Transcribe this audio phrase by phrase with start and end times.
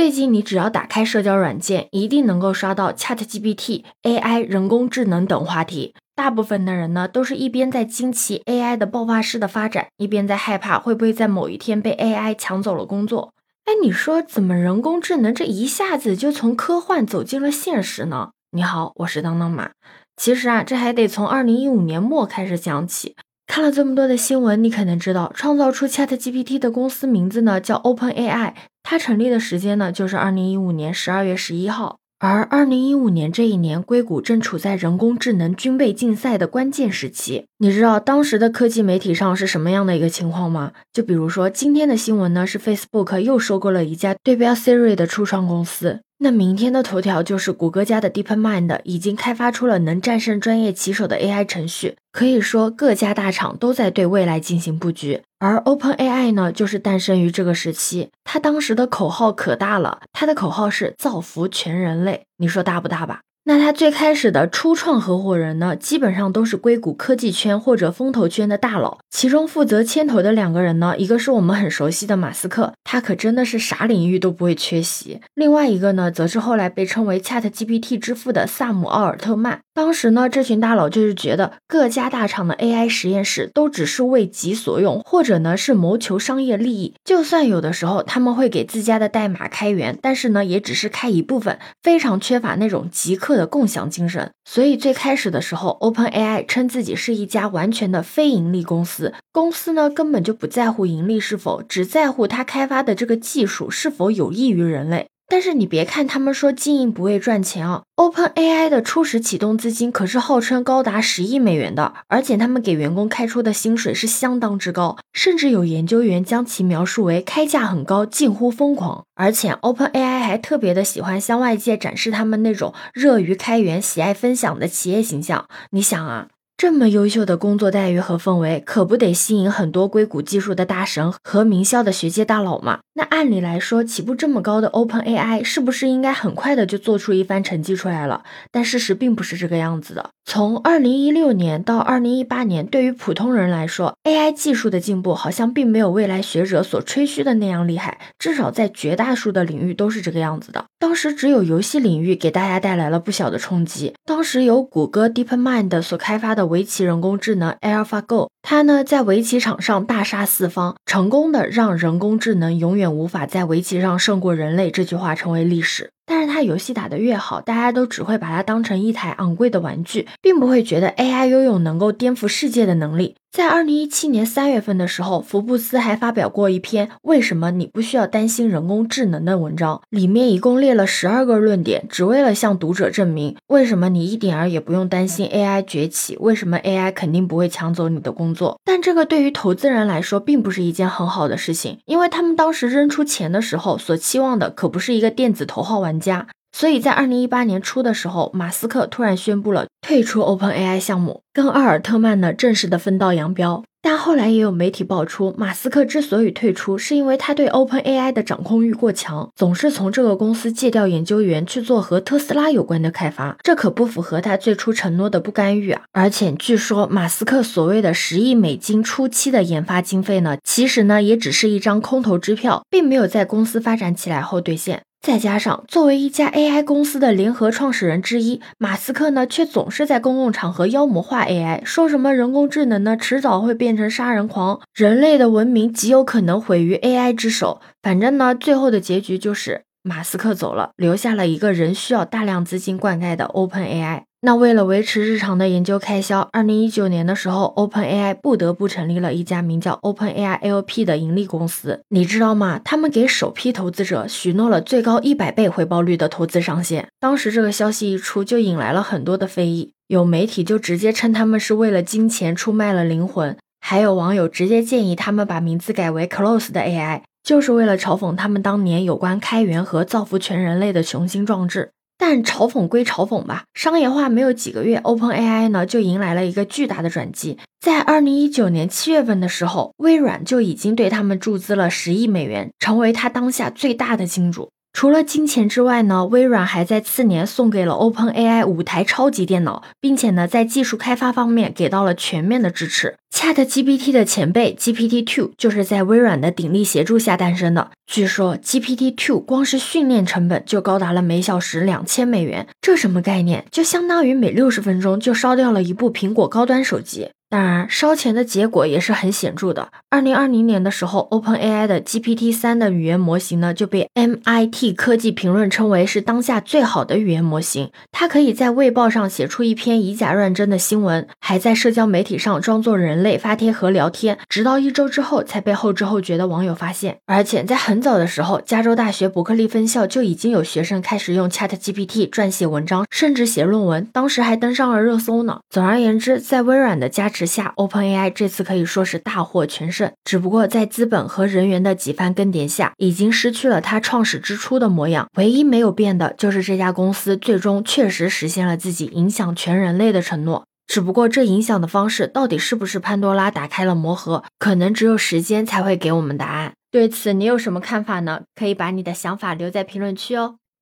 [0.00, 5.94] 最近你只要打开社交软件，一定能够刷到 ChatGPT、AI、人工智能等话题。
[6.14, 13.34] 大部分的人呢，都是一边在惊奇 AI 的爆发式的发展，一边在害怕会不会在某一天被 AI 抢走了工作。
[13.66, 18.30] 哎，你说怎么人工智能这一下子就从科幻走进了现实呢？
[18.52, 19.72] 你好，我是当当马。
[20.16, 23.16] 其实啊，这还得从二零一五年末开始讲起。
[23.50, 31.98] 看了这么多的新闻，你可能知道，创造出 ChatGPT 的公司名字呢叫 OpenAI，它成立的时间呢就是二零一五年十二月十一号。
[32.20, 37.46] 而二零一五年这一年，硅谷正处在人工智能军备竞赛的关键时期。
[37.58, 40.70] 你知道当时的科技媒体上是什么样的一个情况吗？
[40.92, 46.02] 就比如说今天的新闻呢，是 Facebook 又收购了一家对标 Siri 的初创公司。
[46.22, 51.96] 那明天的头条就是谷歌家的 DeepMind 已经开发出了能战胜专业棋手的 AI 程序。
[52.12, 58.10] 可以说各家大厂都在对未来进行布局，而 OpenAI 呢，就是诞生于这个时期。
[58.22, 62.26] 它当时的口号可大了，它的口号是造福全人类。
[62.36, 63.20] 你说大不大吧？
[63.44, 68.98] 那他最开始的初创合伙人呢，基本上都是硅谷科技圈或者风投圈的大佬。
[69.10, 79.60] 其中负责牵头的两个人呢，一个是我们很熟悉的马斯克，他可真的是啥领域都不会缺席；另外一个呢，则是后来被称为 ChatGPT 之父的萨姆奥尔特曼。
[79.72, 86.94] 当时呢，这群大佬就是觉得各家大厂的 AI 实验室都只是为己所用，或者呢是谋求商业利益。
[87.04, 93.39] 就算有的时候他们会给自家的代码开源，但是呢，也只是开一部分，非常缺乏那种极客。
[93.40, 99.14] 的共享精神，所以最开始的时候，OpenAI 称自己是一家完全的非盈利公司。
[99.32, 105.08] 公司呢根本就不在乎盈利是否，只在乎它开发的这个技术是否有益于人类。
[105.30, 119.04] 但是你别看他们说经营不为赚钱啊，OpenAI 的初始启动资金可是号称高达十亿美元的，而且他们给员工开出的薪水是相当之高，甚至有研究员将其描述为开价很高，近乎疯狂。
[119.14, 125.46] 而且 OpenAI 还特别的喜欢向外界展示他们那种热于开源、喜爱分享的企业形象。
[125.70, 126.26] 你想啊。
[126.60, 132.80] 这么优秀的工作待遇和氛围，可不得吸引很多硅谷技术的大神和名校的学界大佬吗？
[132.92, 138.24] 那按理来说，起步这么高的 OpenAI 是不是应该很快的就做出一番成绩出来了？
[138.52, 140.10] 但事实并不是这个样子的。
[140.26, 150.66] 从2016年到2018年，对于普通人来说，AI 技术的进步好像并没有未来学者所吹嘘的那样厉害，至少在绝大数的领域都是这个样子的。
[150.78, 153.94] 当时只有游戏领域给大家带来了不小的冲击。
[154.04, 165.90] 当时由谷歌 DeepMind 所开发的围棋人工智能 AlphaGo，它呢在围棋场上大杀四方，成功的让人工智能永远无法在围棋上胜过人类这句话成为历史。
[166.04, 173.14] 但是它游戏打得越好，大家都只会把它当成一台昂贵的玩具，并不会觉得 AI 拥有能够颠覆世界的能力。
[173.32, 188.58] 在二零一七年三月份的时候，福布斯还发表过一篇“为什么你不需要担心人工智能”的文章，里面一共列了十二个论点，只为了向读者证明为什么你一点儿也不用担心 AI 崛起，为什么 AI 肯定不会抢走你的工作。
[188.64, 196.26] 但这个对于投资人来说，并不是一件很好的事情，因为他们当时扔出钱的时候，所期望的可不是一个电子头号玩家。
[196.52, 203.62] 所以在二零一八年初的时候，马斯克突然宣布了退出 OpenAI 项目，跟阿尔特曼呢正式的分道扬镳。
[203.82, 215.80] 但后来也有媒体爆出，马斯克之所以退出，是因为他对 OpenAI 的掌控欲过强，总是从这个公司借调研究员去做和特斯拉有关的开发，这可不符合他最初承诺的不干预啊！
[215.92, 224.82] 而且据说马斯克所谓的十亿美金初期的研发经费呢，其实呢也只是一张空头支票，并没有在公司发展起来后兑现。
[225.00, 237.62] 再加上，作为一家 AI 公司的联合创始人之一，马斯克呢，却总是在公共场合妖魔化 AI，说什么人工智能呢，迟早会变成杀人狂，人类的文明极有可能毁于 AI 之手。
[237.82, 244.02] 反正呢，最后的结局就是马斯克走了，留下了一个人需要大量资金灌溉的 OpenAI。
[244.22, 251.80] 那为了维持日常的研究开销，二零一九年的时候，OpenAI 不得不成立了一家名叫 OpenAI LP 的盈利公司。
[251.88, 252.60] 你知道吗？
[252.62, 256.86] 他们给首批投资者许诺了最高一百倍回报率的投资上限。
[257.00, 271.70] 当时这个消息一出，就引来了很多的非议，有媒体就直接称他们是为了金钱出卖了灵魂，还有网友直接建议他们把名字改为 Close 的 AI，就是为了嘲讽他们当年有关开源和造福全人类的雄心壮志。
[272.00, 277.36] 但嘲讽归嘲讽吧，商业化没有几个月，OpenAI 呢就迎来了一个巨大的转机。
[277.60, 284.50] 在二零一九年七月份的时候，微软就已经对他们注资了十亿美元，成为他当下最大的金主。
[284.72, 292.96] 除了金钱之外呢，微软还在次年送给了 OpenAI 五台超级电脑，并且呢，在技术开发方面给到了全面的支持。
[293.12, 297.72] ChatGPT 的前辈 GPT-2 就是在微软的鼎力协助下诞生的。
[297.86, 303.44] 据说 GPT-2 光是训练成本就高达了每小时两千美元，这什么概念？
[303.50, 307.10] 就相当于每六十分钟就烧掉了一部苹果高端手机。
[307.30, 309.68] 当然，烧钱的结果也是很显著的。
[309.88, 317.70] 二零二零年的时候，OpenAI 的 GPT 三的语言模型呢就被 MIT 科技评论称为是当下最好的语言模型。
[317.92, 326.98] 它可以在《卫报》上写出一篇以假乱真的新闻，还在社交媒体上装作人类发帖和聊天，直到一周之后才被后知后觉的网友发现。
[327.06, 335.38] 而且在很早的时候，加州大学伯克利分校就已经有学生开始用 ChatGPT 撰写文章，甚至写论文，当时还登上了热搜呢。
[335.48, 337.19] 总而言之，在微软的加持。
[337.20, 339.92] 之下，OpenAI 这次可以说是大获全胜。
[340.04, 345.06] 只不过在资本和人员的几番更迭下，已经失去了它创始之初的模样。
[345.18, 350.46] 唯一没有变的就是这家公司最终确实实现了自己影响全人类的承诺。
[350.66, 356.54] 只不过这影响的方式到底是不是潘多拉打开了魔盒，可能只有时间才会给我们答案。
[356.70, 358.22] 对此你有什么看法呢？
[358.34, 360.36] 可以把你的想法留在评论区哦。